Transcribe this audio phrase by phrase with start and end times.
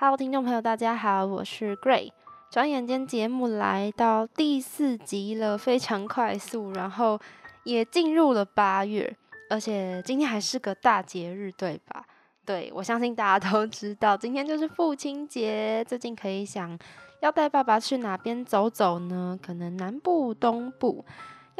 [0.00, 2.10] ，Hello，听众朋友，大家好，我是 Gray。
[2.50, 7.20] 转眼间节目来到第四集了，非常快速，然后
[7.64, 9.14] 也进入了八月，
[9.50, 12.02] 而且今天还是个大节日，对吧？
[12.46, 15.84] 对我相信大家都知道，今天就是父亲节。
[15.86, 16.78] 最近可以想
[17.20, 19.38] 要带爸爸去哪边走走呢？
[19.42, 21.04] 可能南部、东部。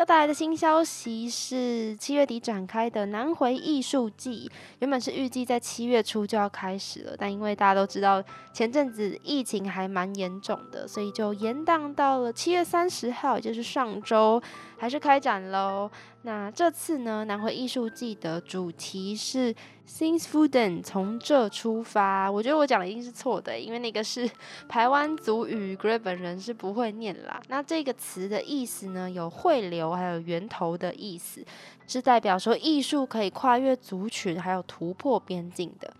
[0.01, 14.43] 要带来的新消息是七月底展开的南回艺术季，原本是预计在七月初就要开始了，但因为大家都知道前阵子疫情还蛮严重的，所以就延档到了七月三十号，也就是上周，
[14.79, 15.91] 还是开展喽。
[16.23, 19.55] 那这次呢，南回艺术季的主题是
[19.89, 22.31] Since food in 从这出发。
[22.31, 24.31] 我觉得我讲的一定是错的，因为那个是
[24.69, 27.41] 台湾族语，Gray 本人是不会念啦。
[27.49, 31.43] 那这个词的意思呢，有汇流还有源头的意思，
[31.87, 35.91] 是代表说艺术可以跨越族群，还有突破边境的。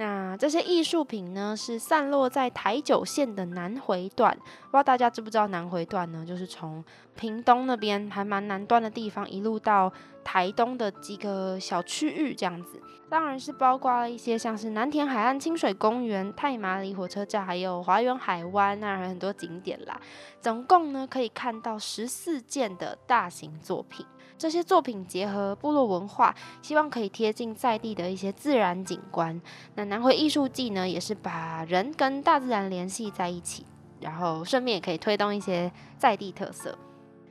[0.00, 4.32] 那这些艺术品呢，是散落在台九线的南回段。
[4.36, 6.24] 不知道大家知不知道南回段呢？
[6.24, 6.84] 就是从
[7.16, 12.80] 屏东那边还蛮南端的地方，一路到台东的几个小区域这样子。
[13.10, 20.00] 当然是包括了一些像是南田海岸清水公园、太麻里火车站，还有华园海湾，那很多景点啦。
[20.40, 24.06] 总共呢可以看到十四件的大型作品。
[24.38, 29.38] 这些作品结合部落文化，希望可以贴近在地的一些自然景观。
[29.74, 33.66] 那南回艺术季呢，也是把人跟大自然联系在一起，
[34.00, 36.78] 然后顺便也可以推动一些在地特色。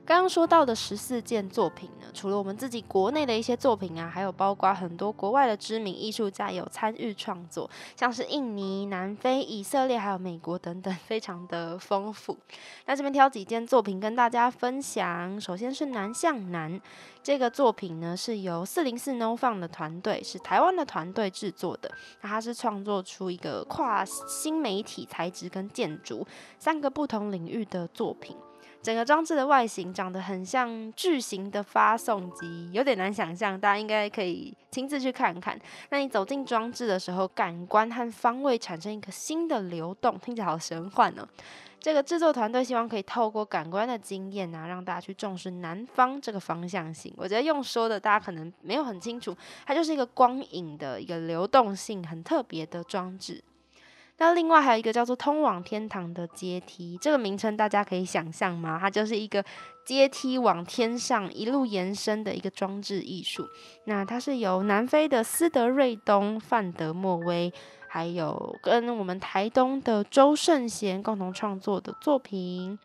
[0.08, 12.38] 刚刚说到的十四件作品呢，除了我们自己国内的一些作品啊，还有包括很多国外的知名艺术家有参与创作，像是印尼、南非、以色列还有美国等等，非常的丰富。
[12.86, 15.40] 那这边挑几件作品跟大家分享。
[15.42, 16.80] 首先是南向南
[17.22, 21.92] 这个作品呢，是由四零四 No Fun 的团队，是台湾的团队制作的。
[22.22, 26.26] 那它是创作出一个跨新媒体材质跟建筑
[26.58, 28.38] 三个不同领域的作品。
[28.82, 35.60] 整个装置的外形长得很像巨型的发送机，有点难想象，大家应该可以亲自去看看。
[35.90, 41.28] 那你走进装置的时候，感官和方位产生一个新的流动，听起来好神幻呢。
[41.80, 47.14] 这个制作团队希望可以透过感官的经验啊，让大家去重视南方这个方向性。
[47.16, 49.36] 我觉得用说的，大家可能没有很清楚，
[49.66, 53.44] 它就是一个光影的一个流动性很特别的装置。
[54.20, 58.78] 那另外还有一个叫做“通往天堂”的阶梯，这个名称大家可以想象吗？
[58.82, 59.44] 它就是一个
[59.86, 63.48] 阶梯往天上一路延伸的一个装置艺术。
[63.86, 67.54] 那它是由南非的斯德瑞东、范德莫威，
[67.88, 72.78] 还有跟我们台东的周圣贤共同创作的作品。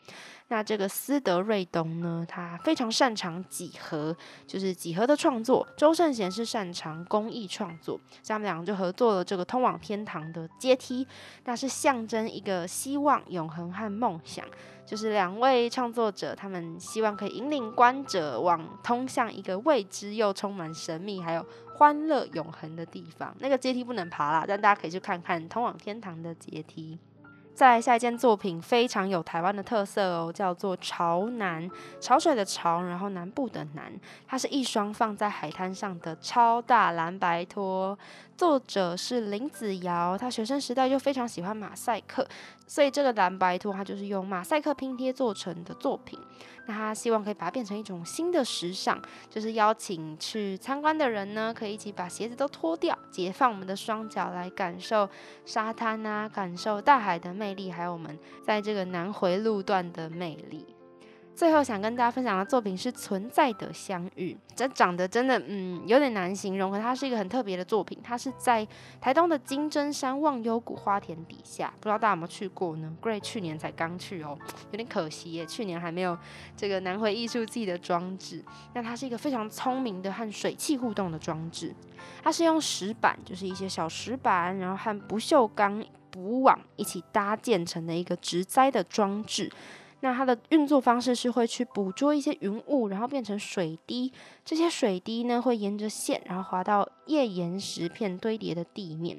[0.49, 4.15] 那这个斯德瑞东呢，他非常擅长几何，
[4.47, 5.67] 就是几何的创作。
[5.79, 11.07] 周圣贤是擅长工艺创作，他们两个就合作了这个通往天堂的阶梯，
[11.45, 14.45] 那是象征一个希望、永恒和梦想。
[14.85, 21.47] 就是两位创作者，他们希望可以引领观者往通向一个未知又充满神秘，还有
[21.83, 23.35] 欢乐永恒的地方。
[23.41, 26.97] 那个阶梯不能爬啦，但大家可以去看看通往天堂的阶梯。
[27.53, 31.69] 再来下一件作品非常有台湾的特色哦，叫做潮南，
[32.01, 33.93] 潮水的潮，然后南部的南，
[34.29, 37.99] 它是一双放在海滩上的超大蓝白拖。
[38.43, 42.27] 作者是林子瑶，他学生时代就非常喜欢马赛克，
[42.67, 46.19] 所以这个蓝白兔它就是用马赛克拼贴做成的作品。
[46.67, 49.01] 那他希望可以把它变成一种新的时尚，
[49.31, 55.09] 就是邀请去参观的人呢，可以一起把鞋子都脱掉，解放我们的双脚，来感受
[55.45, 60.67] 沙滩啊，感受大海的魅力，还有我们在这个南回路段的魅力。
[61.35, 67.99] 最后想跟大家分享的作品是《存在的相遇》，这长得真的嗯有点难形容，可它是一个很特别的作品。
[68.03, 68.67] 它是在
[69.01, 74.39] 台东的金针山忘忧谷花田底下，不知道大家有没有去过呢？Gray 去年才刚去哦，
[74.71, 76.17] 有点可惜耶，去年还没有
[76.57, 78.45] 这个南回艺术季的装置。
[78.75, 81.75] 那它是一个非常聪明的和水汽互动的装置，
[82.23, 89.51] 它是用石板，就是一些小石板，然后和不锈钢补网一起搭建成的一个植栽的装置。
[90.03, 94.13] 那它的运作方式是会去捕捉一些云雾，然后变成水滴。
[94.45, 99.19] 这些水滴呢会沿着线，然后滑到页岩石片堆叠的地面。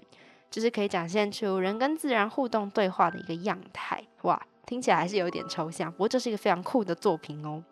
[0.52, 4.04] 就是可以展现出人跟自然互动对话的一个样态。
[4.22, 7.64] 哇，听起来还是有点抽象，不过这是一个非常酷的作品哦。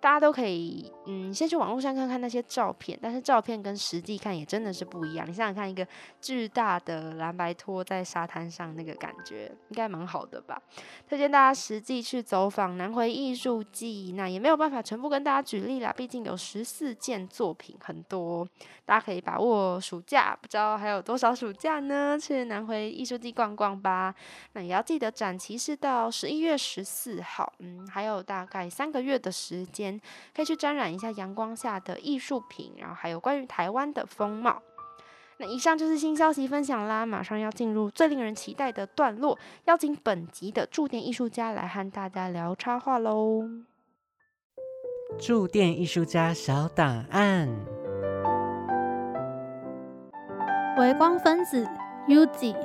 [0.00, 5.28] 大家都可以，嗯，先去网络上看看那些照片，但是照片跟实际看也真的是不一样。
[5.28, 5.84] 你想想看，一个
[6.20, 10.62] 巨大的蓝白拖在沙滩上，那个感觉应该蛮好的吧？
[11.08, 18.46] 推荐大家实际去走访南回艺术季，那也没有办法全部跟大家举例啦，毕竟有十四件作品，很多，
[18.84, 22.16] 大家可以把握暑假，不知道还有多少暑假呢？
[22.16, 24.14] 去南回艺术季逛逛吧。
[24.52, 29.87] 那也要记得展期是到十一月十四号，嗯，还有大概三个月的时间。
[30.34, 34.60] 可以去沾染一下阳光下的艺术品，然后还有关于台湾的风貌。
[35.40, 43.44] 那以上就是新消息分享啦，马上要进入最令人期待的段落，邀请本集的驻店艺术家来和大家聊插画喽。
[45.16, 47.48] 驻店艺术家小档案：
[50.76, 51.64] 微光分子
[52.08, 52.56] Uzi，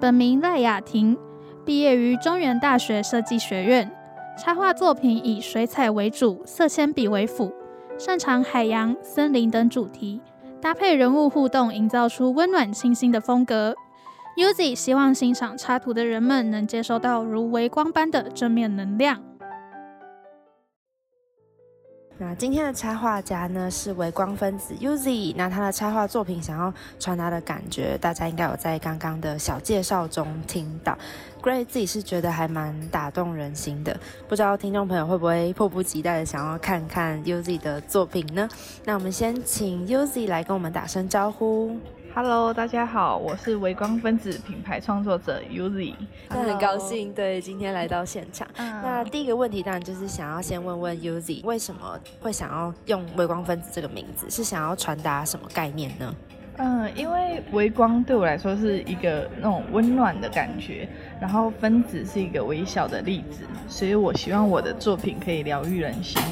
[0.00, 1.18] 本名赖雅婷，
[1.66, 3.90] 毕业于中原大学设计学院。
[4.36, 7.52] 插画作品以水彩为主，色铅笔为辅，
[7.96, 10.20] 擅长海洋、森林等主题，
[10.60, 13.76] 搭配人物互动，营造出温暖清新的风格。
[14.36, 19.22] Uzi 希望欣赏插图的人们能接收到如微光般的正面能量。
[22.16, 30.96] 那今天的插画家呢是微光分子 Uzi，那他的插画作品想要传达的感觉，大家应该有在刚刚的小介绍中听到。
[31.42, 38.48] Gray 自己是觉得还蛮打动人心的，不知道听众朋友会不会迫不及待的想要看看 Uzi 的作品呢？
[38.84, 41.76] 那我们先请 Uzi 来跟我们打声招呼。
[42.16, 45.94] Hello，大家好，我是微光分子品牌创作者 Uzi，
[46.28, 48.46] 那很高兴对今天来到现场。
[48.56, 54.30] 那第一个问题当然就是想要先问问 Uzi，为什么会想要用微光分子这个名字？
[54.30, 56.14] 是想要传达什么概念呢？
[56.58, 60.88] 嗯，因为微光对我来说是一个那种温暖的感觉，
[61.20, 66.22] 然后分子是一个微小的粒子，所以我希望我的作品可以疗愈人心。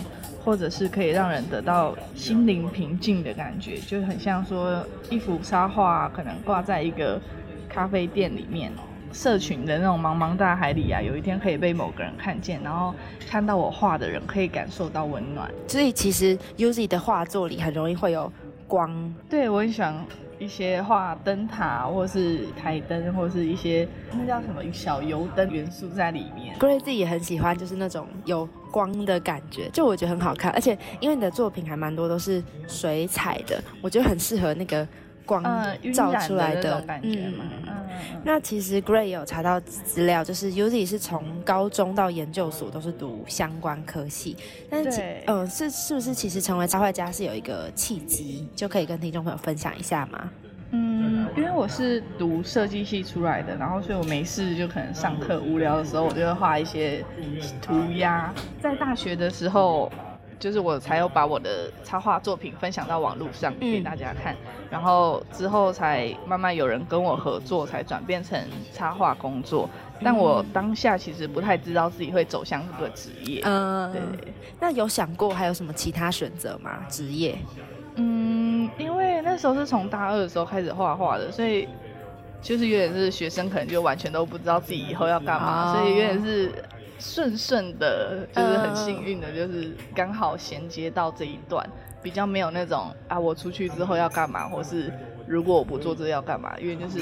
[0.45, 7.21] 或者是可以让人得到心灵平静的感觉，就很像说一幅插画可能挂在一个
[7.69, 8.73] 咖啡店里面，
[9.13, 12.95] 社群的那种茫茫大海里啊，有一天可以被某个人看见，然后
[13.29, 15.49] 看到我画的人可以感受到温暖。
[15.69, 18.33] 所以其实 Uzi 的画作里很容易会有
[18.67, 19.95] 光，对我很喜欢。
[20.43, 26.57] 一些画灯塔，或是台灯，或是一些那叫什么小油灯元素在里面。
[26.59, 30.51] Gray 自己也很喜欢，就是那种有光的感觉，就我觉得很好看。
[30.53, 34.87] 而且因为你的作品还蛮多都是水彩的，我觉得很适合那个。
[35.25, 35.43] 光
[35.95, 37.45] 照出来的感觉嘛。
[38.25, 44.37] 那其实 Gray 有查到资料，就是 Uzi 是从高中到研究所都是读相关科系。
[44.71, 50.31] 但是，嗯，是是不是其实成为插画家是有一个契机，就可以跟听众朋友分享一下吗？
[50.71, 57.05] 嗯，因为我是读设计系出来的，然后所以我没事就可能上课无聊的时候，我就会画一些
[57.61, 58.33] 涂鸦。
[58.61, 59.91] 在大学的时候。
[60.43, 64.35] 就是我才有把我的插画作品分享到网络上给大家看，
[64.69, 68.37] 然后之后才慢慢有人跟我合作，才转变成
[68.75, 69.71] 插画工作。
[70.03, 73.41] 但我当下其实不太知道自己会走向这个职业。
[73.45, 74.03] 嗯，对。
[74.59, 76.81] 那有想过还有什么其他选择吗？
[76.89, 77.39] 职业？
[77.95, 81.69] 嗯，因为那时候是从大二的时候开始画画的，所以
[82.41, 86.51] 就是有点是学生，可能就完全都不知道自己以后要干嘛，所以有点是。
[87.03, 91.69] 顺顺的，就是很幸运的，就是刚好衔接到这一段，
[92.01, 94.93] 比较没有那种啊，我出去之后要干嘛，或是
[95.27, 97.01] 如果我不做这要干嘛，因为就是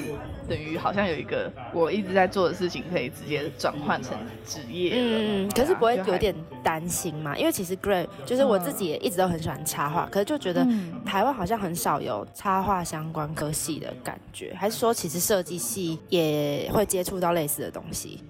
[0.49, 4.95] 等于好像有一个我一直在做的事情，可以直接转换成职业。
[4.97, 7.37] 嗯，可是不会有点担心吗？
[7.37, 10.66] 因为其实 Gray 就是我自己也一直都很喜欢插画，可是就觉得
[11.04, 18.23] 台湾好像很少有插画相关科系的感觉，还是说其实设计系也会接触到类似的东西？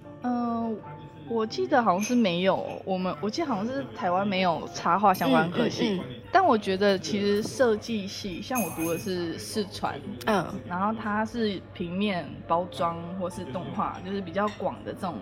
[1.31, 1.35] 嗯。
[1.35, 6.01] 我记得好像是没有，我们我记得好像是台湾没有插画相关科系。
[6.31, 15.15] 但我觉得其实设计系，像我读的是四川，嗯，然后它是平面包装或是动画，就是比较广的这种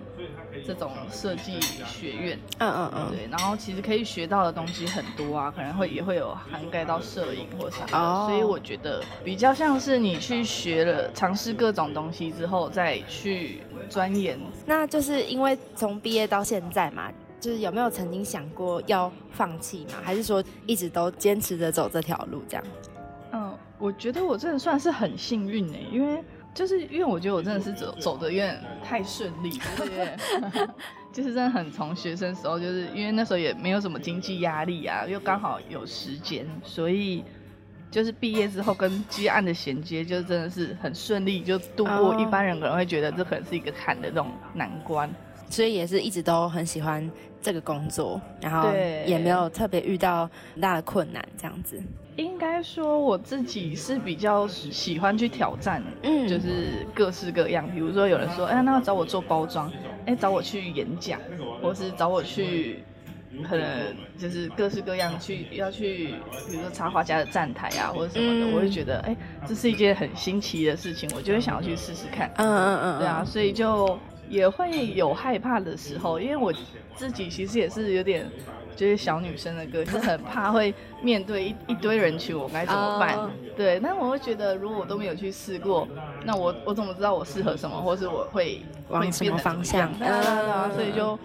[0.65, 17.11] 这种设计学院，嗯嗯嗯，对，然后其实可以学到的东西很多啊，可能会也会有涵盖到摄影或啥，哦，所以我觉得比较像是你去学了尝试各种东西之后再去钻研，那就是因为从毕业到现在嘛。
[17.39, 19.93] 就是有没有曾经想过要放弃嘛？
[20.03, 22.63] 还是说一直都坚持着走这条路这样？
[23.31, 30.17] 嗯，我觉得我真的算是很幸运呢，因为就是因为我觉得我真的是走走的有点太顺利，对
[31.13, 37.23] 就是真的很从学生时候，就是因为那时候也没有什么经济压力啊，又刚好有时间，所以
[37.89, 45.09] 就是毕业之后跟接案的衔接，就真的是很顺利，就度过一般人可能会觉得这可能是一个坎的这种难关。
[45.49, 47.09] 所以也是一直都很喜欢
[47.41, 48.69] 这个工作，然后
[49.05, 51.81] 也没有特别遇到很大的困难这样子。
[52.17, 57.65] 应该说我自己是比较喜欢去挑战，嗯，就是各式各样。
[57.71, 59.71] 比如说有人说，哎，那要找我做包装，
[60.05, 61.17] 哎，找我去演讲，
[61.61, 62.83] 或是找我去，
[63.47, 66.15] 可能就是各式各样去要去，
[66.49, 69.15] 比如说插画家的站台啊，或者什么的，我会觉得，哎，
[69.47, 72.29] 这是一件很新奇的事情，我就会想要去试试看。
[72.35, 73.97] 嗯嗯嗯，对啊，所以就。
[74.29, 76.53] 也会有害怕的时候，因为我
[76.95, 78.29] 自己其实也是有点
[78.75, 83.29] 就是小女生的个性，很怕会面对一一堆人群，我该怎么办？
[83.57, 85.87] 对，但我会觉得如果我都没有去试过，
[86.23, 89.89] 那我我怎么知道我适合什么，或是我会往什么方向？
[89.99, 91.17] 啊所以就。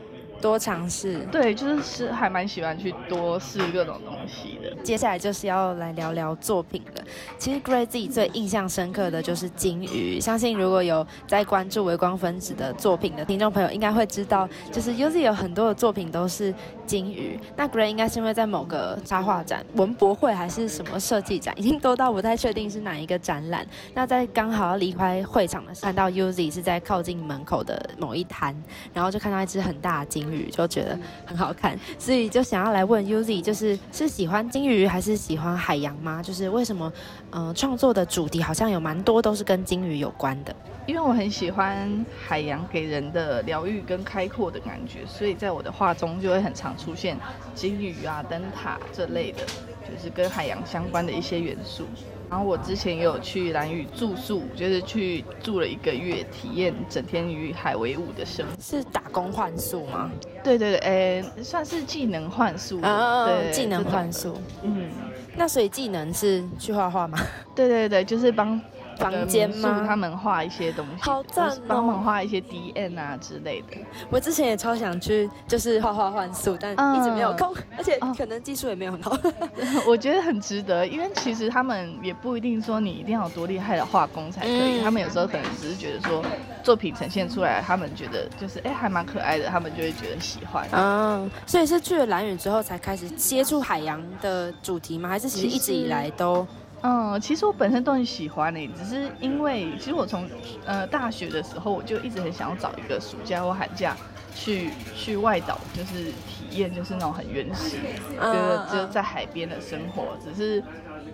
[0.44, 4.76] 多尝试，对，就是是还蛮喜欢去多试各种东西的。
[4.82, 7.02] 接下来就是要来聊聊作品了。
[7.38, 16.54] 其实 Gray 自己最印象深刻的就是金鱼，相信如果有在关注微光分子的作品的听众朋友，应该会知道，就是 Uzi 有很多的作品都是
[16.86, 17.40] 金鱼。
[17.56, 23.66] 那 Gray 应该是因为在某个插画展、文博会还是什么设计展，已经多到不太确定是哪一个展览。
[23.94, 28.54] 那在刚好要离开会场的时候，看到 Uzi 是在靠近门口的某一摊，
[28.92, 30.33] 然后就看到一只很大的金鱼。
[30.50, 36.22] 就觉得很好看，所以就想要来问 Uzi，就是是喜欢金鱼还是喜欢海洋吗？
[36.22, 36.92] 就是为什么，
[37.30, 40.54] 呃，创作的主题好像有蛮多都是跟金鱼有关的。
[40.86, 47.16] 因为我很喜欢海洋给人的疗愈跟开阔的感觉，所以在我的画中就会很常出现
[47.54, 51.86] 金鱼啊、灯塔这类的，就是跟海洋相关的一些元素。
[52.30, 58.52] 然后我之前也有去蓝屿住宿，就是去住了一个月，体验整天与海为伍的生活。
[58.60, 60.10] 是打工换宿吗？
[60.42, 62.80] 对对对，诶，算是技能换宿。
[62.80, 64.36] 对，技能换宿。
[64.62, 64.88] 嗯，
[65.36, 67.18] 那所以技能是去画画吗？
[67.54, 68.60] 对对对，就是帮。
[68.96, 69.84] 房间吗？
[69.86, 71.60] 他们画一些东西，好赞哦！
[71.66, 73.76] 帮忙画一些 D N 啊之类的。
[74.10, 79.16] 我之前也超想去，就是画画换宿，但一直没有空，而且可能技术也没有很好。
[79.86, 86.24] 我觉得很值得，因为其实他们也不一定说你一定要多厉害的画工才可以，他们有时候可能只是觉得说
[86.62, 90.66] 作品呈现出来，他们觉得就是哎还蛮可爱的，他们就会觉得喜欢。
[90.72, 95.08] 嗯，所以是去了蓝屿之后才开始接触海洋的主题吗？
[95.08, 96.46] 还是其实一直以来都？
[96.86, 100.28] 嗯，其实我本身都很喜欢诶，只是因为其实我从
[100.66, 103.96] 呃大学的时候我就一直很想要找一个暑假或寒假
[104.34, 107.78] 去去外岛，就是体验就是那种很原始，
[108.20, 110.08] 就是就在海边的生活。
[110.22, 110.62] 只是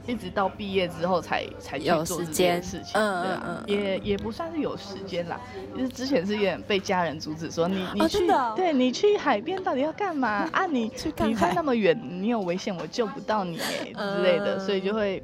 [0.09, 5.39] 一直到毕业之后才才去做这件事情，嗯嗯嗯，也也不算是有时间啦，
[5.73, 10.67] 就是之前是有点被家人阻止说你你去，对你去海边到底要干嘛啊？
[10.67, 15.23] 你去你在那么远，你有危险我救不到你之类的，所以就会。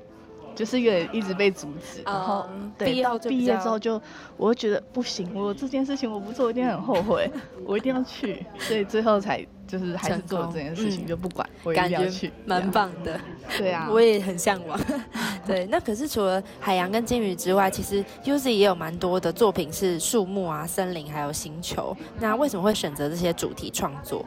[0.56, 2.46] 就是一个一直被阻止，然后
[2.76, 4.00] 对到毕业之后就，
[4.36, 7.30] 我就觉得不行，我这件事情我不做一定很后悔，
[7.64, 13.20] 我一定要去，所以最后才就是还是做这件事情，就不管我一定要去，蛮棒的，
[13.58, 14.80] 对啊， 我也很向往。
[15.46, 24.24] 对，那可是除了海洋跟金鱼之外，其实 Uzi 也有蛮多的作品是树木啊、森林还有星球，那为什么会选择这些主题创作？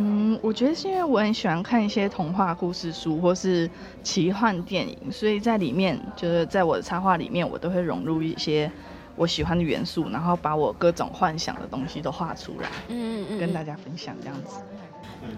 [0.00, 3.68] 嗯，我觉得是因为我很喜欢看一些童话故事书或是
[4.04, 8.70] 奇幻电影，所以在里面就是在我的插画里面，我都会融入一些
[9.16, 14.60] 我喜欢的元素，然后把我各种幻想的东西都画出来，嗯嗯嗯，跟大家分享这样子。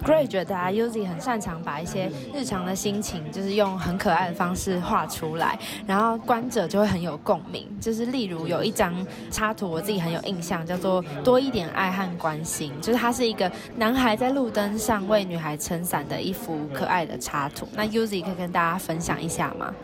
[0.05, 7.67] Gray 觉得啊，Uzi 很擅长把一些日常的心情，就是用很可爱的方式画出来，然后观者就会很有共鸣。
[7.81, 8.95] 就是例如有一张
[9.31, 17.67] 插图，我自己很有印象，叫做“多一点爱和关心”，就是它是一个男孩在路灯上为女孩撑伞的一幅可爱的插图。
[17.75, 19.75] 那 Uzi 可以跟大家分享一下吗？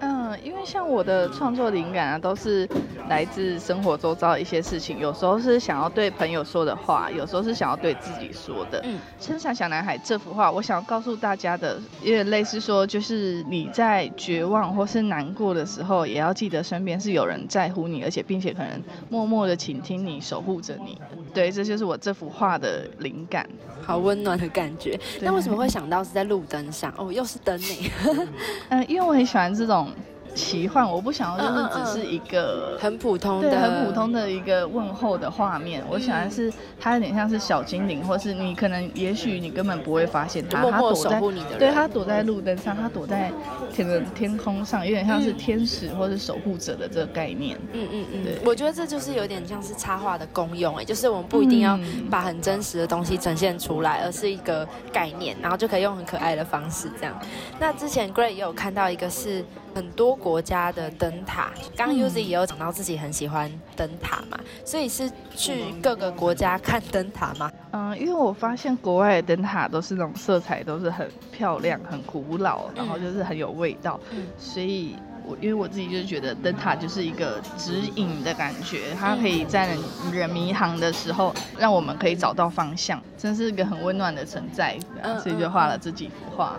[0.00, 2.68] 嗯，因为像我的创作灵感啊，都是
[3.08, 8.80] 来自生活周遭的一些事情，有时候是想要对朋友说的话，有时候是想要对自己说的。
[8.84, 21.00] 嗯，撑伞小男孩这幅画，我想要告诉大家的，有点类似说，就是你在绝望或是难过的时候，也要记得身边是有人在乎你，而且并且可能默默的倾听你，守护着你。
[21.32, 23.48] 对，这就是我这幅画的灵感，
[23.82, 24.98] 好温暖的感觉。
[25.20, 26.94] 那为什么会想到是在路灯上？
[26.96, 27.90] 哦，又是灯呢？
[28.70, 29.88] 嗯，因为我很喜欢这种
[30.34, 35.82] 奇幻，我不想要就是只是一个很普通的、很普通的一个问候的画面。
[35.88, 41.20] 我喜欢是它有点像是小精灵，或是你可能也许你根本不会发现它，它躲在
[41.58, 43.32] 对它躲在路灯上，它躲在
[43.72, 47.56] 天的天空上，有点像是天使或是守护者的这个概念。
[47.72, 51.78] 嗯嗯嗯，对，我觉得这就是有点像是插画的功用，哎，就是我们不一定要
[52.10, 57.16] 把很真实的东西呈现出来，而是一个概念，然后就可以用很可爱的方式这样。
[57.60, 67.50] 那之前 Gray 也有看到一个是很多国家的灯塔，刚刚 Uzi 也有讲到自己很喜欢灯塔嘛，所以是去各个国家看灯塔吗？
[67.72, 73.98] 嗯，因为我发现国外的灯塔都是那种色彩都是很漂亮、很古老，然后就是很有味道，
[74.38, 74.94] 所以
[75.26, 79.76] 我因为我自己就是觉得灯塔就是一个指引的感觉，它可以在
[80.12, 84.78] 人迷航的时候让我们可以找到方向，真是一个很温暖的存在，
[85.20, 86.56] 所以就画了这几幅画。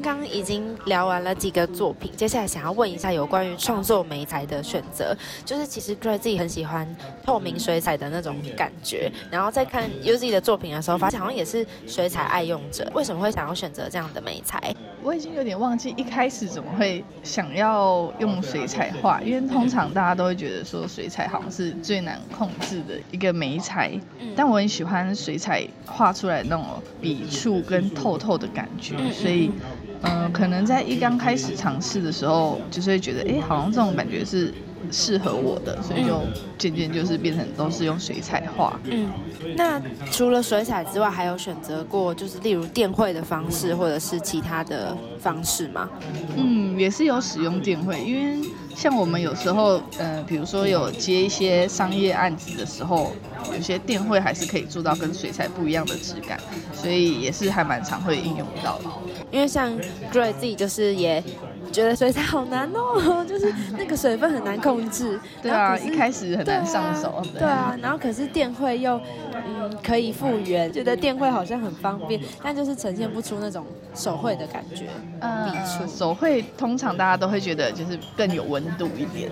[0.00, 5.16] 刚刚已经聊完了几个作品，接下来想要问一下有关于创作美材的选择。
[5.44, 6.86] 就是其实 Gray 自己很喜欢
[7.24, 12.90] 透明水彩的那种感觉，然后在看 Uzi 的作品的时候，发现好像也是水彩爱用者。
[12.94, 14.74] 为什么会想要选择这样的美材？
[15.02, 23.92] 我已经有点忘记一开始怎么会想要用水彩画，因为通常大家都会觉得说水彩好像是最难控制的一个美材，
[24.34, 26.64] 但我很喜欢水彩画出来那种
[27.00, 29.50] 笔触跟透透的感觉，所以。
[30.02, 34.52] 嗯，可能在一刚开始尝试的时候，就是会觉得，哎，好像这种感觉是
[34.90, 36.20] 适合我的，所以就
[36.58, 38.78] 渐渐就是变成都是用水彩画。
[38.84, 39.10] 嗯，
[39.56, 39.80] 那
[40.12, 45.88] 除了水彩之外，还有选择过就是例如电绘的方式，或者是其他的方式吗？
[46.36, 53.12] 嗯，也是有使用电绘，因为像我们有时候，呃，比如说有接一些商业案子的时候，
[53.54, 56.38] 有些电绘还是可以做到跟水彩不一样的质感，
[56.74, 58.84] 所以也是还蛮常会应用到的。
[59.30, 59.70] 因为像
[60.12, 61.22] Grey 自己就是也
[61.72, 65.18] 觉得水彩好难哦， 就是那个水分很难控制。
[65.42, 67.22] 对啊，一开始很难上手。
[67.34, 69.00] 对啊，然后可是电绘又
[69.34, 73.64] 嗯可以复原，觉得电绘好像很方便，但就是呈现不出那种
[73.94, 74.84] 手绘的感觉。
[75.20, 75.52] 嗯，
[75.88, 79.30] 手绘通常大家都会觉得就是更有温度一点。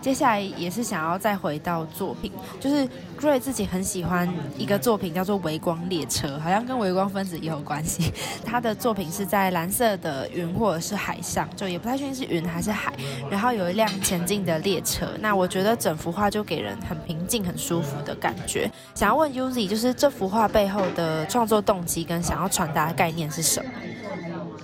[0.00, 2.88] 接下来也是想要再回到作品，就是
[3.20, 8.12] Gray 自己很喜欢一个作品叫做《微光列车》，好像跟微光分子也有关系。
[8.44, 12.92] 他的作品是在蓝色的云或者是海上，就也不太确定是云还是海，
[13.30, 15.08] 然后有一辆前进的列车。
[15.20, 18.70] 那我觉得整幅画就给人很平静、很舒服的感觉。
[18.94, 23.70] 想要问 Uzi，就是这幅画背后的创作动机跟想要传达的概念是什么？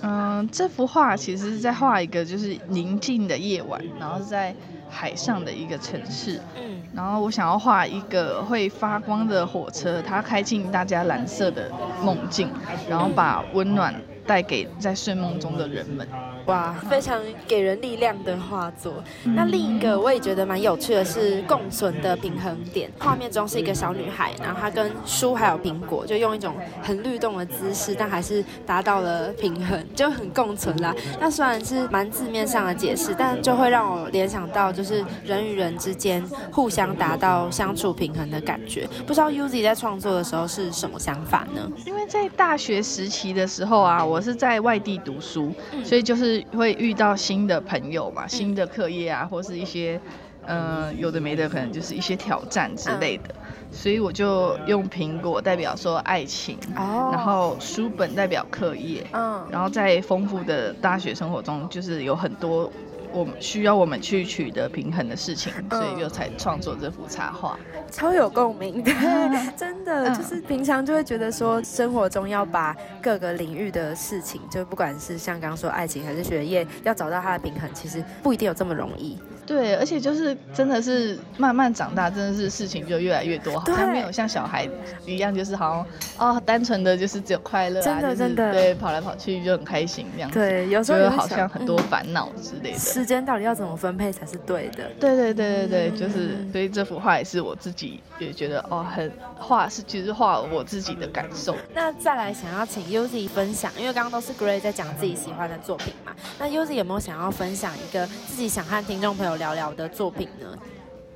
[0.03, 4.55] 嗯，这幅画其实是在画一个就是宁静的夜晚，然后在。
[4.93, 11.71] 海上的一个城市，嗯，然后我想要画一个会发光的火车，它开进大家蓝色的
[12.03, 12.47] 梦境，
[12.87, 13.93] 然后把温暖。
[14.25, 16.07] 带给在睡梦中的人们，
[16.45, 19.03] 哇，非常给人力量的画作。
[19.23, 22.89] 那另一个我也觉得蛮有趣的是共存的平衡点。
[22.99, 30.93] 画面中是一个小女孩，然后她跟书还有苹果就用一种很律动的姿势，但还是达到了平衡，就很共存啦。
[31.19, 38.87] 那虽然是蛮字面上的解释，但就会让我联想到就是人与人之间互相达到相处平衡的感觉。
[39.07, 41.69] 不知道 Uzi 在创作的时候是什么想法呢？
[41.85, 43.93] 因为在大学时期的时候啊。
[44.03, 45.51] 我是在外地读书，
[45.83, 49.99] 所以就是会遇到新的朋友嘛，新的课业啊，或是一些，
[50.45, 53.33] 嗯，有的没的，可能就是一些挑战之类的，
[53.71, 62.71] 所以我就用苹果代表说爱情，然后书本代表课业，嗯，然后在丰富的大学生活中，就是有很多。
[63.13, 67.57] 我们需要我们去取得平衡的事情，所以就才创作这幅插画，
[67.91, 68.91] 超有共鸣的，
[69.55, 79.19] 真的就是平常就会觉得说，生活中要把各个领域的事情，就不管是像刚刚说爱情还是学业，要找到它的平衡，其实不一定有这么容易。
[79.45, 84.67] 对，而且就是真的是慢慢长大，真的是事情就越来越多，好像没有像小孩
[85.05, 85.85] 一样，就是好
[86.17, 90.39] 像哦，单纯的就是只有快乐啊，真的真的，对，跑来跑去就很开心这样子。
[90.39, 92.77] 对，有时候好像很多烦恼之类的。
[92.77, 94.89] 时间到底要怎么分配才是对的？
[94.99, 101.55] 对对对对对，就是所以这幅画也是我自己也觉得哦，很画是其实画我自己的感受。
[101.73, 109.32] 那再来想要请 Uzi 分享，因为刚刚都是 Gray 在讲自己喜欢的作品嘛，那 Uzi 有没有想要分享一个自己想和听众朋友？
[109.35, 110.57] 聊聊的作品呢？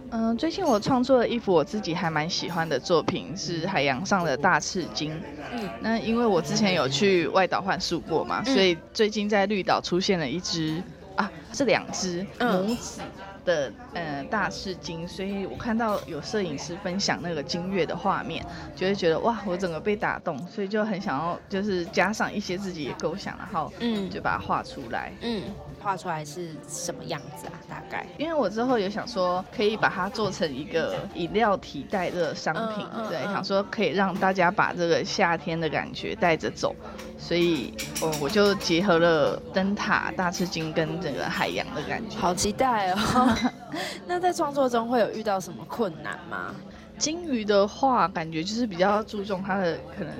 [0.10, 5.13] 嗯，最近我创作了一幅我自己还蛮喜欢的作品，是海洋上的大赤鲸。
[5.51, 10.82] 嗯，那因为我之前有去外岛幻术过嘛，所以最近在绿岛出现了一只
[11.17, 13.01] 啊，是两只母子
[13.48, 25.42] 的呃大赤金，所以我看到有摄影师分享那个金月的画面，就会觉得哇，我整个被打动，所以就很想要就是加上一些自己的构想，然后嗯就把它画出来，嗯。
[25.80, 27.54] 画出来是什么样子啊？
[27.70, 36.76] 大概，因为我之后有想说，可以把它做成一个饮料提袋的商品，对，想说可以让大家把这个夏天的感觉带着走，
[37.18, 42.98] 所以，我我就结合了灯塔、大赤金跟整个海洋的感觉，好期待哦！
[44.08, 46.54] 那在创作中会有遇到什么困难吗？
[46.97, 50.12] 金鱼的话，感觉就是比较注重它的可能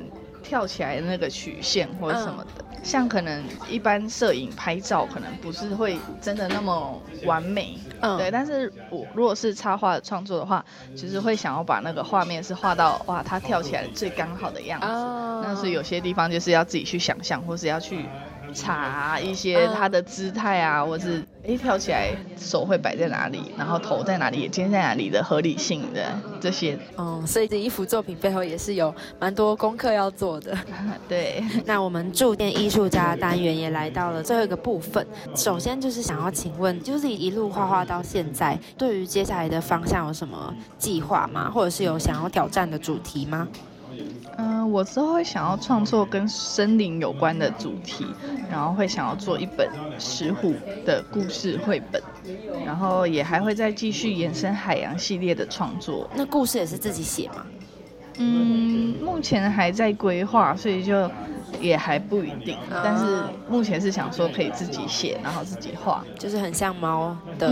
[0.44, 2.64] 跳起来的那个曲线或者什么的。
[2.84, 8.30] 像可能一般摄影拍照可能不是会真的那么完美，嗯，对。
[8.30, 10.64] 但是我如果是插画创作的话，
[10.96, 14.88] 其实会想要把那个画面是画到哇，它跳起来最刚好的样子。
[14.88, 18.06] 那是有些地方就是要自己去想象，或是要去。
[18.54, 26.06] 查一些他的姿态啊，或是哎跳起来手会摆在哪里，然后头在哪里，眼睛在哪里的合理性的
[26.40, 26.78] 这些。
[26.98, 30.58] 嗯，所以这一幅作品背后也是有蛮多功课要做的。
[31.08, 35.06] 对， 那我们驻店艺术家单元也来到了最后一个部分。
[35.36, 41.50] 首先就是想要请问，就是一路画画到现在，对于接下来的方向有什么计划吗？
[41.50, 43.48] 或者是有想要挑战的主题吗？
[44.38, 48.06] 嗯，我之后会想要创作跟森林有关的主题，
[48.52, 50.54] 然后会想要做一本石虎
[50.86, 52.02] 的故事绘本，
[52.66, 56.10] 然后也还会再继续延伸海洋系列的创作。
[56.16, 57.46] 那故事也是自己写吗？
[58.20, 61.10] 嗯，目前还在规划，所以就。
[61.60, 67.52] 也还不一定，但是目前是想说可以自己写，然后自己画，就是很像猫的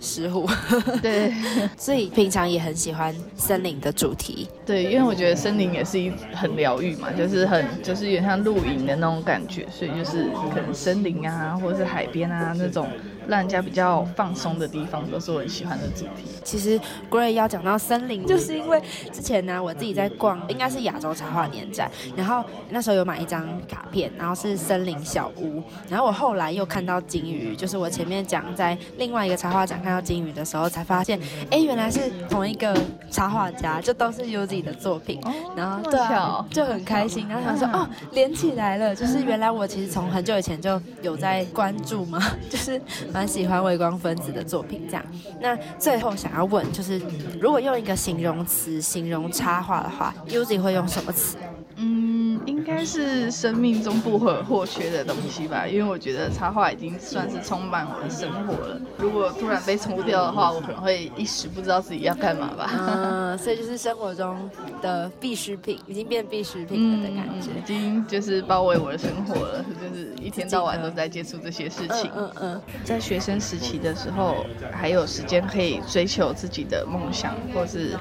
[0.00, 0.48] 石虎。
[1.02, 1.32] 对，
[1.76, 4.48] 所以平常也很喜欢森林的主题。
[4.64, 12.88] 对，因为我觉得森林也是一很疗愈嘛，就是很就是有点像露营的那种感觉，所以就是可能森林啊，或者是海边啊那种
[13.26, 16.30] 让人家比较放松的地方，都是我很喜欢的主题。
[16.44, 18.80] 其实 Gray 要讲到森林，就是因为
[19.12, 23.24] 之前呢，我自己在逛，应该是亚洲插画年展，然后那时候有买。
[23.24, 31.18] 一张卡片，然后是森林小屋，然后我后来又看到金鱼，就是我前面讲在另外一个插画展看到金鱼的时候，才发现，
[31.50, 32.78] 哎，原来是同一个
[33.10, 35.18] 插画家，就都是 Uzi 的作品，
[35.56, 42.78] 然后对啊，就很开心，然后想说哦，连起来了，就是原来我其实从很久以前就有在关注嘛， 就是
[43.14, 45.04] 蛮喜欢微光分子的作品这样。
[45.40, 47.00] 那最后想要问，就是
[47.40, 51.36] 如果用一个形容词形容插画的话，Uzi 会用什么词？
[51.76, 52.13] 嗯，
[52.46, 58.80] 应该是生命中不可或缺的东西吧，因为我觉得插画已经算是充满我的生活了。
[58.98, 62.70] 如果突然被抽掉的话，我可能会一时不知道自己要干嘛吧。
[62.78, 72.10] 嗯，所以就是生活中的必需品，已经变必需品了的感觉，已经就是包围我的生活了，就是一天到晚都在接触这些事情。
[72.16, 77.96] 嗯嗯，在学生时期的时候，还有时间可以追求自己的梦想，或是。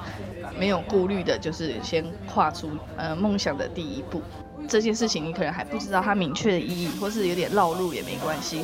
[0.58, 4.22] 没有顾虑的，就是先跨出呃梦想的第一步。
[4.68, 8.64] 这件事情你可能还不知道它明确的意义，或是有点绕路也没关系。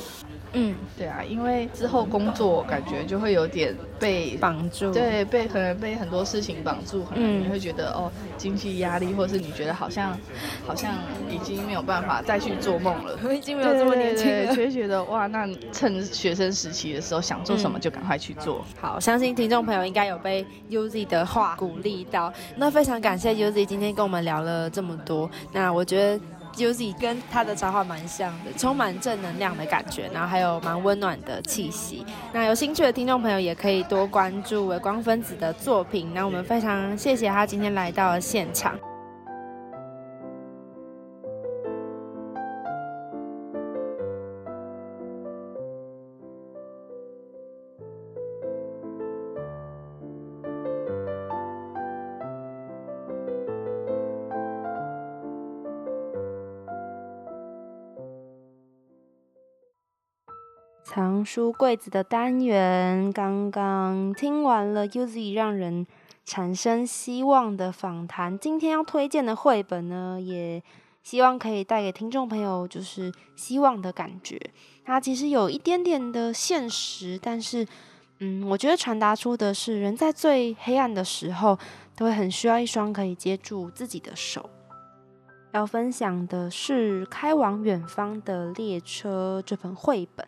[0.53, 10.17] 嗯，对啊，因为之后工作感觉就会有点被绑住，对，被可能被很多事情绑住，可能你会觉得哦，经济压力，或者是你觉得好像
[10.65, 10.95] 好像
[11.29, 18.65] 已经没有办法再去做梦了，已经没有这么年轻了，就会觉得哇，那趁学生时期的时候想做什么就赶快去做。
[18.81, 26.23] 好，相信听众朋友应该有被 Uzi 的话鼓励到，那非常感谢 Uzi 今天跟我们聊了这么多，那我觉得。
[26.55, 32.05] Uzi 跟他的插画蛮像的，充满正能量的感觉，然后还有蛮温暖的气息。
[32.33, 36.13] 那有兴趣的听众朋友也可以多关注伟光分子的作品。
[36.13, 38.77] 那我们非常谢谢他今天来到了现场。
[60.91, 65.85] 藏书柜子的单元刚刚听完了 Uzi 让人
[66.25, 70.63] 产生希望的访谈，今天要推荐的绘本呢，也
[71.03, 74.41] 希望可以带给听众朋友就是希望的感觉。
[74.83, 77.67] 它其实有一点点的现实，但是
[78.17, 81.55] 嗯，我觉得传达出的是人在最黑暗的时候
[81.95, 84.49] 都会很需要一双可以接住自己的手。
[85.51, 90.27] 要分享的是《开往远方的列车》这本绘本。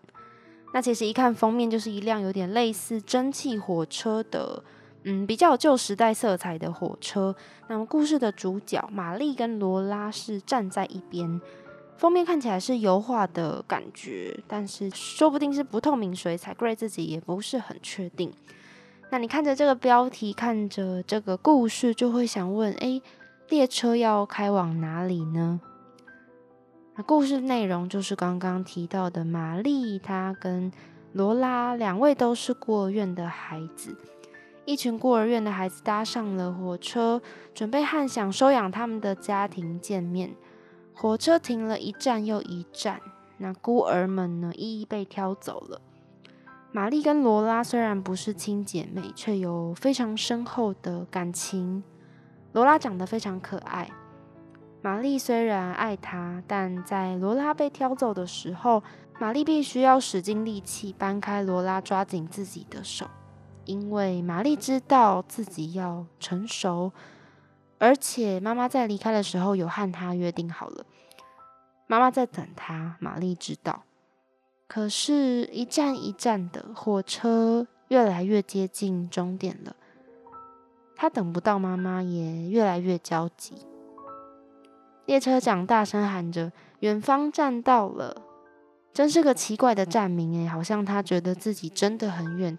[0.74, 4.64] 那其实一看封面，就是一辆有点类似蒸汽火车的，
[5.04, 7.36] 嗯，比较旧时代色彩的火车。
[7.68, 11.42] 那么故事的主角玛丽跟罗拉是站在一边，
[11.98, 16.54] 封面看起来是油画的感觉，但是说不定是不透明水彩。
[16.54, 18.32] Gray 自己也不是很确定。
[19.10, 23.02] 那你看着这个标题，看着这个故事，就会想问：哎，
[23.50, 25.60] 列车要开往哪里呢？
[27.02, 30.72] 故事内容就是刚刚提到的玛丽，她跟
[31.14, 33.98] 罗拉两位都是孤儿院的孩子。
[34.66, 37.22] 一群孤儿院的孩子搭上了火车，
[37.54, 40.36] 准备和想收养他们的家庭见面。
[40.94, 43.02] 火车停了一站又一站，
[43.38, 45.82] 那孤儿们呢，一一被挑走了。
[46.72, 51.84] 玛丽跟罗拉虽然不是亲姐妹，却有非常深厚的感情。
[52.54, 53.90] 罗拉长得非常可爱，
[54.84, 58.82] 玛丽虽然爱她，但在罗拉被挑走的时候，
[59.20, 63.06] 玛丽必须要使尽力气搬开罗拉，抓紧自己的手，
[63.66, 66.92] 因为玛丽知道自己要成熟，
[67.78, 70.84] 而且妈妈在离开的时候有和她约定好了，
[71.86, 72.96] 妈妈在等她。
[73.00, 73.84] 玛丽知道。
[74.68, 79.76] 可是，一站一站的火车越来越接近终点了，
[80.96, 83.54] 她等不到妈妈，也越来越焦急。
[85.06, 88.22] 列车长大声喊着：“远方站到了！”
[88.94, 92.58] 真是个奇怪的站名诶，好像他觉得自己真的很远，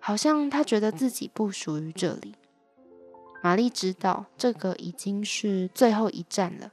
[0.00, 2.34] 好像他觉得自己不属于这里。
[3.42, 6.70] 玛丽知道，这个已经是最后一站了。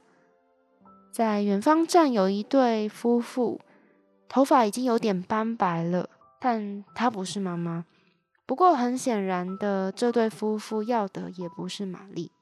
[1.10, 3.60] 在远方站有一对夫妇。
[4.28, 6.08] 头发已经有点斑白了，
[6.40, 7.84] 但她不是妈妈。
[8.46, 12.32] 不过很显然的，这对夫妇要的也不是玛丽。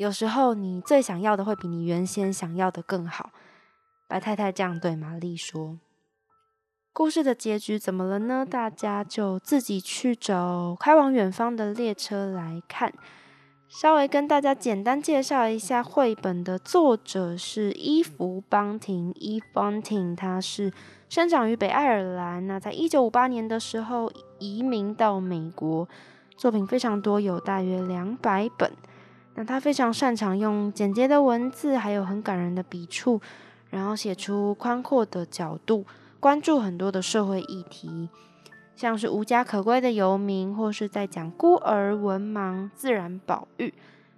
[0.00, 3.32] 有时候你最想要的会比你原先想要的更好。
[4.08, 5.78] 白太太这样对玛丽说。
[6.90, 8.46] 故事的结局怎么了呢？
[8.48, 12.94] 大家就自己去找开往远方的列车来看。
[13.68, 20.72] 稍微跟大家简单介绍一下，绘本的作者是伊芙·邦廷 （Eve Bunting），他是。
[21.10, 25.86] 生长于北爱尔兰，那在一九五八年的时候移民到美国，
[26.38, 28.72] 作品非常多，有大约两百本。
[29.44, 33.20] 他非常擅长用简洁的文字，还有很感人的笔触，
[33.70, 35.84] 然后写出宽阔的角度，
[36.18, 38.08] 关注很多的社会议题，
[38.74, 43.72] 像是无家可归的游民，或是在讲孤儿、文盲、自然保育，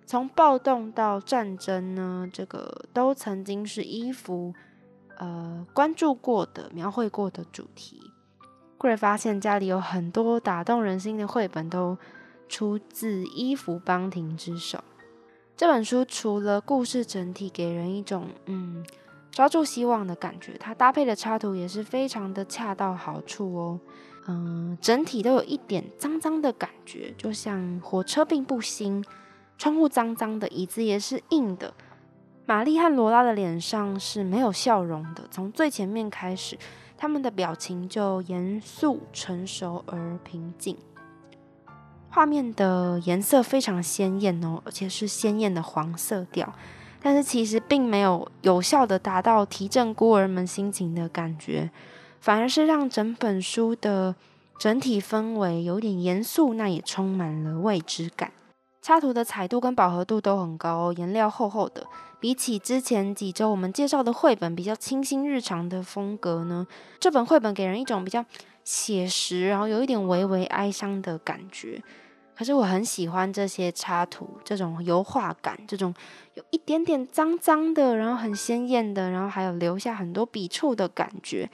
[0.06, 4.54] 从暴动到战争呢，这个都曾经是衣服。
[5.18, 8.10] 呃，关注过的、描绘过的主题
[8.76, 11.96] ，Gray 发现家里有很多打动人心的绘本都
[12.48, 14.82] 出自伊芙·邦廷之手。
[15.62, 18.84] 这本书除了故事整体给人一种嗯
[19.30, 23.80] 抓住希望的感觉，它搭配的插图也是非常的恰到好处哦。
[24.26, 29.04] 嗯，整体都有一点脏脏的感觉，就像火车并不新，
[29.56, 31.72] 窗户脏脏的，椅子也是硬的。
[32.44, 35.28] 玛丽和罗拉的脸上是没有笑容的。
[35.30, 36.58] 从最前面开始，
[36.96, 40.76] 他们的表情就严肃、成熟而平静。
[42.14, 46.52] 画面的颜色非常鲜艳哦，而且是鲜艳的黄色调。
[47.00, 51.70] 但是其实并没有有效的达到提振孤儿们心情的感觉，
[52.20, 54.14] 反而是让整本书的
[54.58, 58.30] 整体氛围有点严肃，那也充满了未知感。
[58.82, 61.86] 插图的彩度跟饱和度都很高，颜料厚厚的。
[62.20, 66.66] 比起之前几周我们介绍的绘本比较清新日常的风格呢，
[67.00, 68.22] 这本绘本给人一种比较
[68.62, 71.82] 写实，然后有一点微微哀伤的感觉。
[72.42, 75.94] 可是我很喜欢这些插图，这种油画感，这种
[76.34, 81.48] 有一点点脏脏的，然后很鲜艳的，然后还有留下很多笔触的感觉，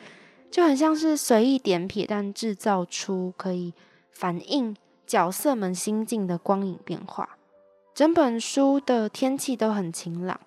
[0.50, 3.74] 就很像是随意点撇，但制造出可以
[4.12, 4.74] 反映
[5.06, 7.36] 角色们心境的光影变化。
[7.94, 10.40] 整本书的天气都很晴朗。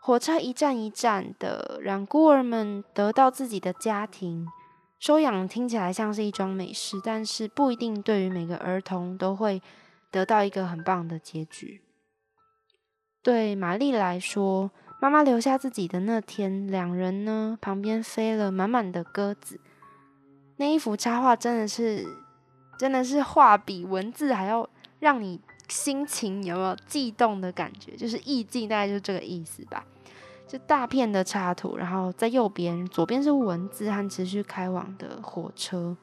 [0.00, 4.48] 火车一站一站的，让孤儿们得到自己的家庭
[5.02, 9.60] 收养，听起来像是一桩美事，但是不一定对于每个儿童都会
[10.12, 11.82] 得到一个很棒的结局。
[13.20, 19.58] 对玛丽来说，妈妈留下自己的那天，两人呢旁边飞了满满的鸽子。
[20.58, 22.06] 那一幅插画真的是，
[22.78, 27.96] 真的是画比文字还要让你心情有没有悸动的感觉？
[27.96, 29.84] 就是意境，大概就是这个意思吧。
[30.48, 35.96] 是大片的插图，然后在右边，左边是文字和持续开往的火车。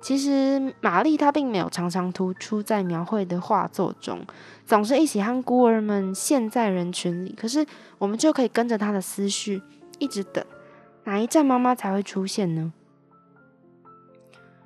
[0.00, 4.20] 其实玛丽她并没有常常突出在描绘的画作中，
[4.66, 7.34] 总是一起和孤儿们陷在人群里。
[7.34, 7.64] 可是
[7.98, 9.62] 我们就可以跟着她的思绪，
[9.98, 10.44] 一直等
[11.04, 12.72] 哪一站妈妈才会出现呢？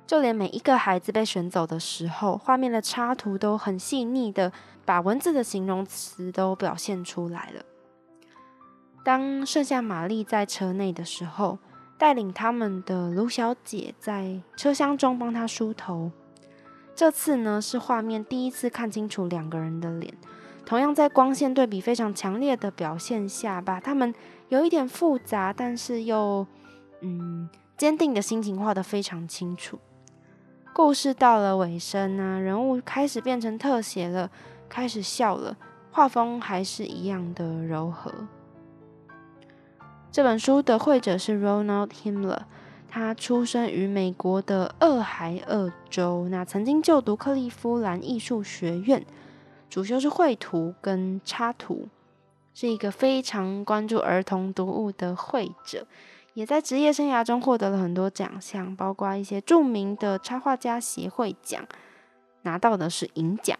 [0.05, 4.51] 就连每一个孩子被选走的时候，画面的插图都很细腻的
[4.83, 7.63] 把文字的形容词都表现出来了。
[9.09, 11.57] 当剩下玛丽在车内的时候，
[11.97, 16.11] 带领他们的卢小姐在车厢中帮她梳头。
[16.93, 20.13] 这次呢，是画面第一次看清楚两个人的脸。
[20.63, 24.13] 同样在光线对比非常强烈的表现下，把他们
[24.49, 26.45] 有一点复杂，但是又
[27.01, 29.79] 嗯坚定的心情画得非常清楚。
[30.71, 34.29] 故事到了尾声呢，人物开始变成特写了，
[34.69, 35.57] 开始笑了，
[35.89, 38.13] 画风还是一样的柔和。
[40.11, 42.39] 这本书的绘者是 Ronald Himmler，
[42.87, 49.05] 他出生于美国的俄亥俄州，那曾经就读克利夫兰艺术学院。
[49.69, 51.87] 主修是绘图跟插图，
[52.55, 55.85] 是一个非常关注儿童读物的绘者，
[56.33, 61.63] 也在职业生涯中获得了很多奖项，包括一些著名的插画家协会奖，
[62.41, 63.55] 拿到的是银奖。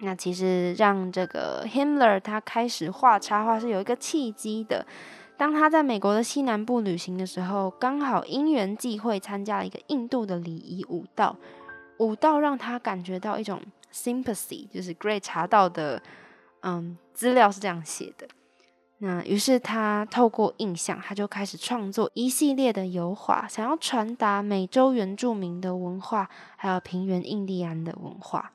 [0.00, 4.84] 那其实让这个 Himmler 他开始画插画是有一个契机的，
[5.36, 11.36] 当他在美国的西南部旅行的时候，刚好因缘际会参加了一个印度的礼仪舞蹈，
[11.98, 13.60] 舞蹈让他感觉到一种。
[13.94, 16.02] Sympathy 就是 Gray 查到的，
[16.62, 18.26] 嗯，资料是这样写的。
[19.00, 28.52] 那于是他透过印象，他就开始创作一系列的油画，想要传达美洲原住民的文化，还有平原印第安的文化。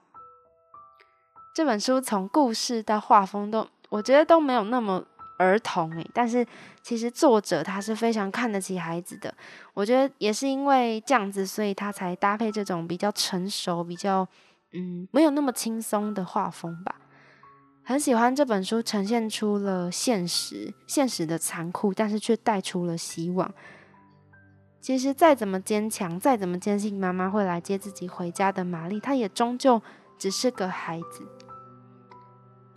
[1.54, 5.06] 这本书从故事到画风都，我觉得都没有那么
[5.38, 6.46] 儿童诶，但是
[6.82, 9.34] 其实作者他是非常看得起孩子的。
[9.74, 14.28] 我觉得也是因为这样子，所以他才搭配这种比较成熟、比较。
[14.74, 16.96] 嗯，没有那么轻松的画风吧。
[17.86, 23.50] 很喜欢这本书，呈现出了现实，现实的残酷，但是却带出了希望。
[24.82, 29.82] 其实再怎么坚强，再怎么坚信妈妈会来接自己回家的玛丽，她也终究
[30.18, 31.26] 只是个孩子。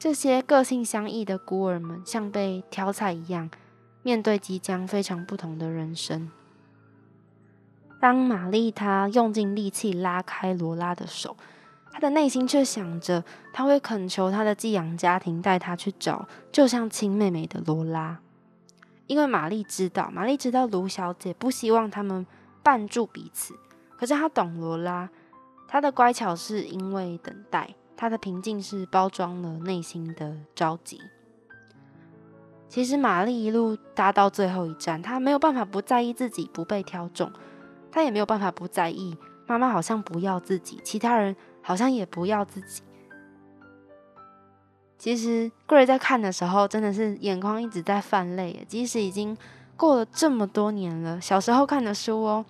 [0.00, 3.50] 这些个性相异的孤儿们，像被挑菜一样，
[4.02, 6.30] 面对即将非常不同的人生。
[8.00, 11.36] 当玛丽她用尽力气拉开罗拉的手。
[11.92, 18.20] 她的内心却想着，她会恳求她的寄养家庭带她去找，就像亲妹妹的罗拉。
[19.06, 22.26] 因为玛丽知道，玛丽知道卢小姐不希望他们
[22.64, 23.54] 绊住彼此。
[23.98, 25.10] 可是她懂罗拉，
[25.68, 30.98] 她的乖巧是因为等待，她的平静是包装了内心的着急。
[32.66, 37.30] 其实玛丽一路搭到最后一站，她没有办法不在意自己不被挑中，
[37.92, 39.14] 她也没有办法不在意
[39.46, 41.36] 妈妈好像不要自己，其他人。
[41.62, 42.82] 好像也不要自己。
[44.96, 48.64] 其实 Gray 在看的时候，真的是眼眶一直在泛泪。
[48.66, 49.36] 即使已经
[49.76, 52.46] 过了这么多年了，小时候看的书哦，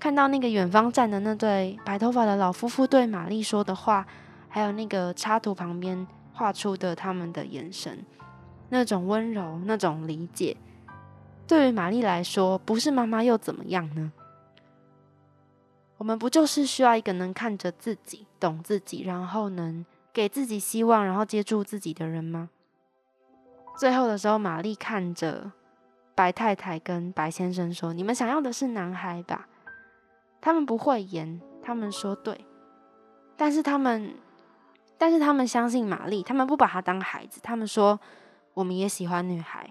[0.00, 4.06] 看到那个远方站的那对白头发的老夫妇对玛丽说的话，
[4.54, 8.04] 还有那个插图旁边画出的他们的眼神，
[8.68, 10.54] 那种温柔，那种理解，
[11.46, 14.12] 对于玛丽来说，不是妈妈又怎么样呢？
[15.96, 22.50] 我们不就是需要一个能看着自己、懂自己，然后能给自己希望，然后接住自己的人吗？
[23.78, 25.50] 最后的时候，玛丽看着
[26.14, 29.48] 白太太跟白先生说：“你们想要的是男孩吧？”
[30.42, 32.44] 他们不会言，他们说对，
[33.36, 34.12] 但是他们，
[35.02, 37.98] 但是他们相信玛丽，他们不把她当孩子，他们说
[38.54, 39.68] ：“我们也喜欢女孩。”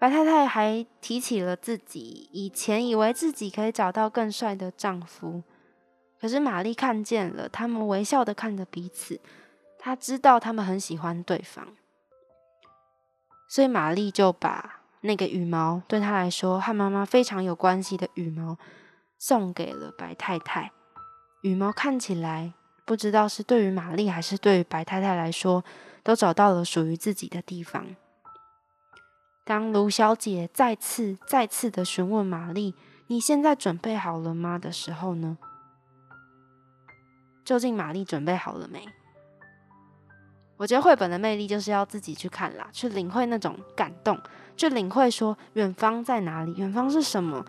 [0.00, 5.44] 白太太还提起了自己以前以为自己可以找到更帅的丈夫，
[6.20, 9.20] 可是玛丽看见了，他们微笑的看着彼此，
[9.78, 11.68] 她知道他们很喜欢对方，
[13.48, 18.58] 所以玛丽就把那个羽毛对她来说和妈妈非常有关系的羽毛
[19.16, 20.72] 送给了白太太。
[21.42, 22.54] 羽毛看起来
[22.88, 25.62] 不知道是对于玛丽还是对于白太太来说，
[26.02, 27.84] 都找到了属于自己的地方。
[29.44, 32.74] 当卢小姐再次、再次的询问玛丽
[33.08, 35.36] ：“你现在准备好了吗？”的时候呢？
[37.44, 38.82] 究竟玛丽准备好了没？
[40.56, 44.18] 我觉得绘本的魅力就是要自己去看啦，去领会那种感动，
[44.56, 47.44] 去领会说远方在哪里，远方是什么。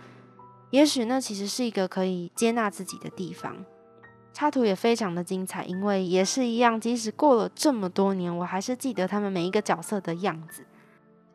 [0.72, 3.56] 也许那其实是一个可以接纳自己的地方。
[4.40, 10.64] 插图也非常的精彩，因为也是一样，即使过了这么多年，我还是记得他们每一个角色的样子。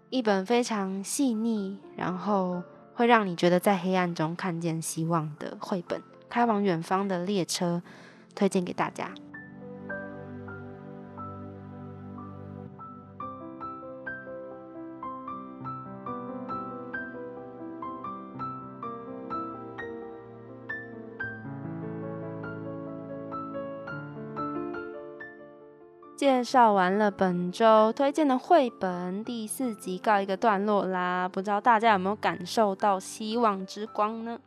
[0.08, 2.62] 一本非常细腻，然后
[2.94, 7.82] 会让你觉得在黑暗中看见希望的绘本，《开往远方的列车》，
[8.34, 9.10] 推荐给大家。
[26.16, 31.28] 介绍完了本周推荐的绘本第四集，告一个段落啦。
[31.28, 34.38] 不知道大家有没有感受到希望之光呢？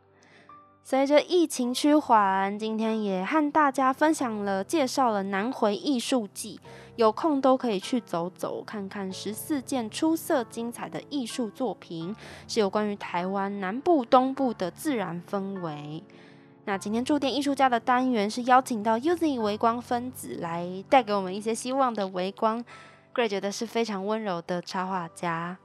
[0.82, 6.58] 随着疫情趋缓，今天也和大家分享了介绍了南回艺术季，
[6.96, 12.16] 有空都可以去走走，看看十四件出色精彩的艺术作品，
[12.46, 16.02] 是有关于台湾南部、东部的自然氛围。
[16.68, 22.62] 那今天驻店艺术家的单元是邀请到 Uzi 微光分子来带给我们一些希望的微光
[23.14, 25.56] ，Gray 觉得是非常温柔的插画家。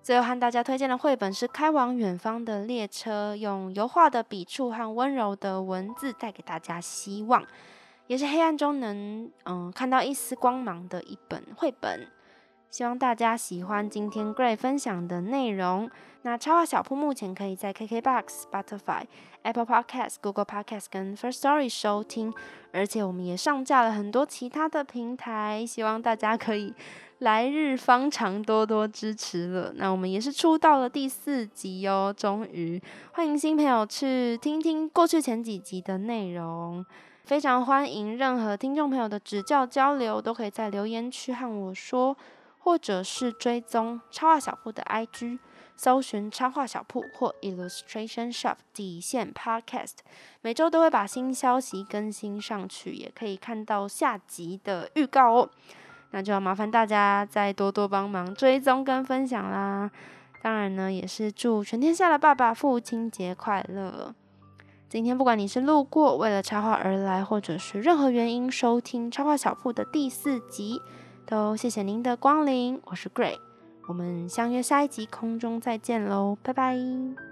[0.00, 7.44] 最后和大家推荐的绘本是《开往远方的列车》，用油画的笔触和温柔的文字带给大家希望，
[8.06, 12.06] 也是黑暗中能嗯看到一丝光芒的一本绘本。
[12.70, 15.90] 希望大家喜欢今天 Gray 分享的内容。
[16.22, 19.04] 那插画小铺目前可以在 KKBox、Spotify、
[19.48, 22.30] Apple Podcast、Google Podcast 跟 First Story 收听，
[22.70, 26.74] 而且我们也上架了很多其他的平台，希望大家可以
[27.20, 29.72] 来日方长，多多支持了。
[29.76, 32.78] 那我们也是出到了第四集哦，终于
[33.12, 36.84] 欢迎新朋友去听听过去前几集的内容，
[37.24, 42.14] 非常欢迎任何听众朋友的指教交流，都可以在留言区和我说。
[42.60, 45.38] 或者是追踪超话小铺的 IG，
[45.78, 49.98] 搜寻插画小铺或 Illustration Shop 底线 Podcast，
[50.42, 55.48] 每周都会把新消息更新上去，也可以看到下集的预告哦。
[56.10, 59.88] 那就要麻烦大家再多多帮忙追踪跟分享啦。
[60.42, 64.12] 当然呢，也是祝全天下的爸爸父亲节快乐。
[64.88, 70.80] 今天不管你是路过为了插画而来，或者是任何原因收听插画小铺的第四集。
[71.24, 73.36] 都谢谢您的光临，我是 Gray，
[73.88, 77.27] 我们相约下一集空中再见喽，拜拜。